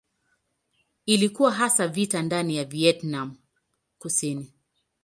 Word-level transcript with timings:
Ilikuwa 1.05 1.51
hasa 1.51 1.87
vita 1.87 2.21
ndani 2.21 2.55
ya 2.57 2.65
Vietnam 2.65 3.35
Kusini. 3.97 4.53